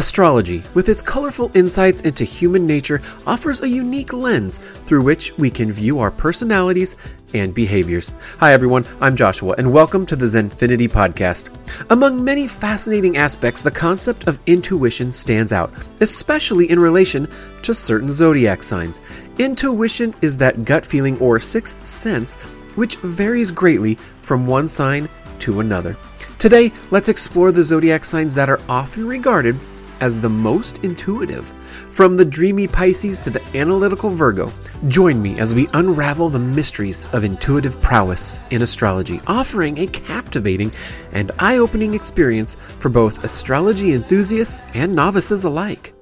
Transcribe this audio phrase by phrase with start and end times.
[0.00, 5.50] Astrology, with its colorful insights into human nature, offers a unique lens through which we
[5.50, 6.96] can view our personalities
[7.34, 8.10] and behaviors.
[8.38, 11.50] Hi, everyone, I'm Joshua, and welcome to the Zenfinity Podcast.
[11.90, 15.70] Among many fascinating aspects, the concept of intuition stands out,
[16.00, 17.28] especially in relation
[17.60, 19.02] to certain zodiac signs.
[19.38, 22.36] Intuition is that gut feeling or sixth sense
[22.74, 25.10] which varies greatly from one sign
[25.40, 25.94] to another.
[26.38, 29.60] Today, let's explore the zodiac signs that are often regarded
[30.00, 31.52] as the most intuitive.
[31.90, 34.52] From the dreamy Pisces to the analytical Virgo,
[34.88, 40.72] join me as we unravel the mysteries of intuitive prowess in astrology, offering a captivating
[41.12, 45.94] and eye opening experience for both astrology enthusiasts and novices alike.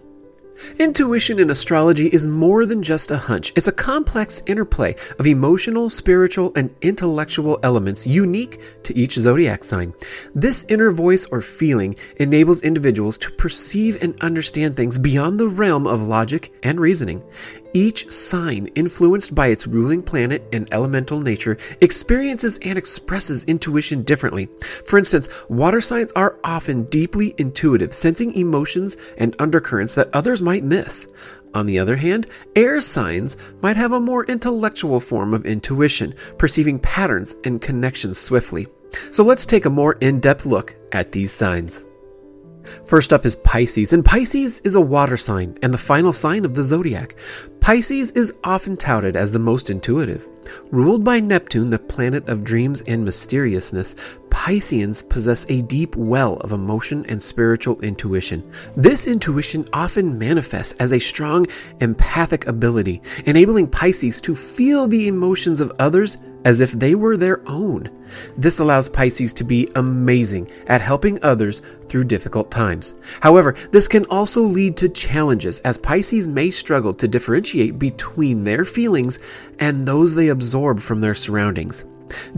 [0.78, 3.52] Intuition in astrology is more than just a hunch.
[3.56, 9.94] It's a complex interplay of emotional, spiritual, and intellectual elements unique to each zodiac sign.
[10.34, 15.86] This inner voice or feeling enables individuals to perceive and understand things beyond the realm
[15.86, 17.22] of logic and reasoning.
[17.74, 24.48] Each sign, influenced by its ruling planet and elemental nature, experiences and expresses intuition differently.
[24.86, 30.64] For instance, water signs are often deeply intuitive, sensing emotions and undercurrents that others might
[30.64, 31.08] miss.
[31.54, 36.78] On the other hand, air signs might have a more intellectual form of intuition, perceiving
[36.78, 38.66] patterns and connections swiftly.
[39.10, 41.84] So let's take a more in depth look at these signs.
[42.86, 46.54] First up is Pisces, and Pisces is a water sign and the final sign of
[46.54, 47.16] the zodiac.
[47.60, 50.26] Pisces is often touted as the most intuitive.
[50.70, 53.96] Ruled by Neptune, the planet of dreams and mysteriousness,
[54.30, 58.50] Pisceans possess a deep well of emotion and spiritual intuition.
[58.76, 61.46] This intuition often manifests as a strong
[61.80, 67.40] empathic ability, enabling Pisces to feel the emotions of others as if they were their
[67.48, 67.90] own.
[68.36, 72.94] This allows Pisces to be amazing at helping others through difficult times.
[73.20, 78.64] However, this can also lead to challenges as Pisces may struggle to differentiate between their
[78.64, 79.18] feelings
[79.58, 81.84] and those they absorb from their surroundings.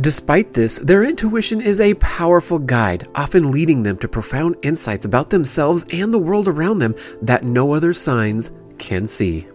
[0.01, 5.31] Despite this, their intuition is a powerful guide, often leading them to profound insights about
[5.31, 9.47] themselves and the world around them that no other signs can see.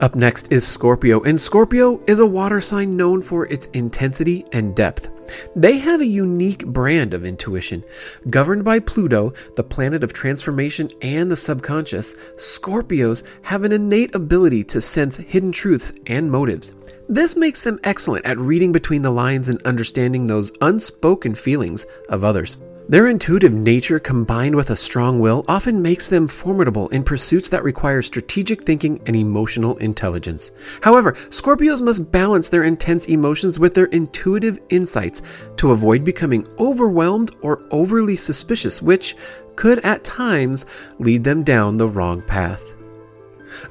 [0.00, 4.74] Up next is Scorpio, and Scorpio is a water sign known for its intensity and
[4.74, 5.08] depth.
[5.54, 7.84] They have a unique brand of intuition.
[8.28, 14.64] Governed by Pluto, the planet of transformation and the subconscious, Scorpios have an innate ability
[14.64, 16.74] to sense hidden truths and motives.
[17.08, 22.24] This makes them excellent at reading between the lines and understanding those unspoken feelings of
[22.24, 22.56] others.
[22.86, 27.64] Their intuitive nature combined with a strong will often makes them formidable in pursuits that
[27.64, 30.50] require strategic thinking and emotional intelligence.
[30.82, 35.22] However, Scorpios must balance their intense emotions with their intuitive insights
[35.56, 39.16] to avoid becoming overwhelmed or overly suspicious, which
[39.56, 40.66] could at times
[40.98, 42.73] lead them down the wrong path.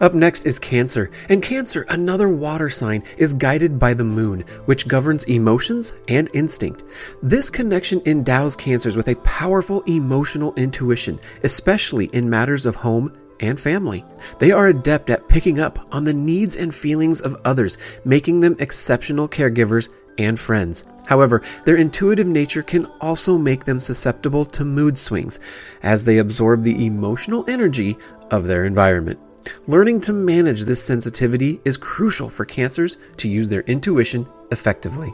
[0.01, 4.87] Up next is Cancer, and Cancer, another water sign, is guided by the moon, which
[4.87, 6.83] governs emotions and instinct.
[7.21, 13.59] This connection endows Cancers with a powerful emotional intuition, especially in matters of home and
[13.59, 14.05] family.
[14.39, 18.55] They are adept at picking up on the needs and feelings of others, making them
[18.59, 20.85] exceptional caregivers and friends.
[21.07, 25.39] However, their intuitive nature can also make them susceptible to mood swings
[25.81, 27.97] as they absorb the emotional energy
[28.31, 29.19] of their environment.
[29.67, 35.11] Learning to manage this sensitivity is crucial for cancers to use their intuition effectively.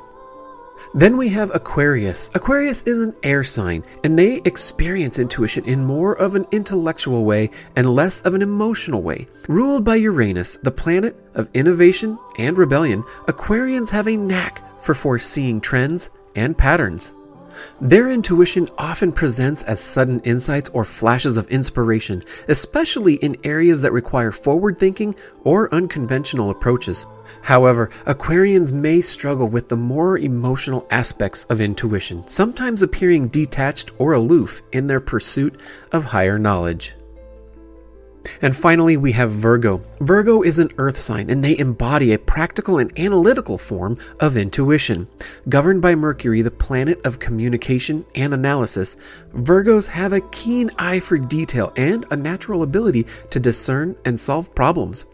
[0.93, 2.31] Then we have Aquarius.
[2.33, 7.51] Aquarius is an air sign, and they experience intuition in more of an intellectual way
[7.75, 9.27] and less of an emotional way.
[9.47, 15.61] Ruled by Uranus, the planet of innovation and rebellion, Aquarians have a knack for foreseeing
[15.61, 17.13] trends and patterns.
[17.81, 23.93] Their intuition often presents as sudden insights or flashes of inspiration, especially in areas that
[23.93, 27.05] require forward thinking or unconventional approaches.
[27.41, 34.13] However, Aquarians may struggle with the more emotional aspects of intuition, sometimes appearing detached or
[34.13, 35.59] aloof in their pursuit
[35.91, 36.95] of higher knowledge.
[38.41, 39.81] And finally, we have Virgo.
[40.01, 45.07] Virgo is an earth sign, and they embody a practical and analytical form of intuition.
[45.47, 48.97] Governed by Mercury, the planet of communication and analysis,
[49.33, 54.53] Virgos have a keen eye for detail and a natural ability to discern and solve
[54.55, 55.05] problems.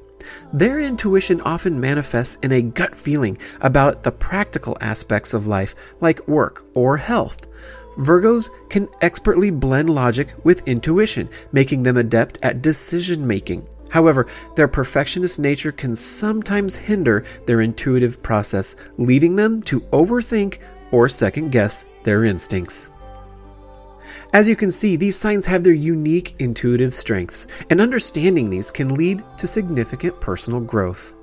[0.52, 6.28] Their intuition often manifests in a gut feeling about the practical aspects of life, like
[6.28, 7.46] work or health.
[7.98, 13.68] Virgos can expertly blend logic with intuition, making them adept at decision making.
[13.90, 20.60] However, their perfectionist nature can sometimes hinder their intuitive process, leading them to overthink
[20.92, 22.90] or second guess their instincts.
[24.34, 28.96] As you can see, these signs have their unique intuitive strengths, and understanding these can
[28.96, 31.14] lead to significant personal growth.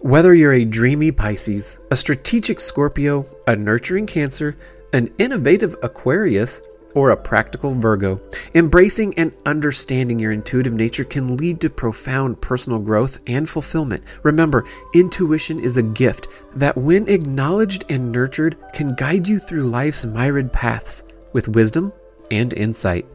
[0.00, 4.56] Whether you're a dreamy Pisces, a strategic Scorpio, a nurturing Cancer,
[4.92, 6.60] an innovative Aquarius,
[6.94, 8.20] or a practical Virgo,
[8.54, 14.04] embracing and understanding your intuitive nature can lead to profound personal growth and fulfillment.
[14.22, 20.04] Remember, intuition is a gift that, when acknowledged and nurtured, can guide you through life's
[20.04, 21.92] myriad paths with wisdom
[22.30, 23.06] and insight.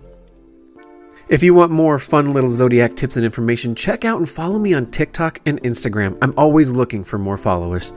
[1.30, 4.74] If you want more fun little zodiac tips and information, check out and follow me
[4.74, 6.18] on TikTok and Instagram.
[6.22, 7.92] I'm always looking for more followers.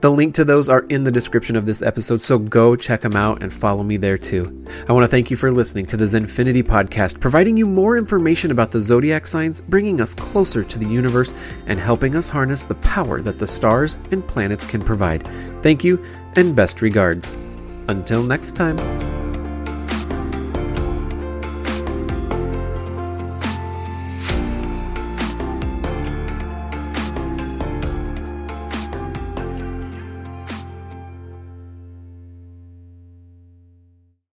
[0.00, 3.14] The link to those are in the description of this episode, so go check them
[3.14, 4.66] out and follow me there too.
[4.88, 8.50] I want to thank you for listening to the Zenfinity podcast, providing you more information
[8.50, 11.34] about the zodiac signs, bringing us closer to the universe,
[11.68, 15.22] and helping us harness the power that the stars and planets can provide.
[15.62, 16.04] Thank you,
[16.34, 17.30] and best regards.
[17.86, 19.11] Until next time.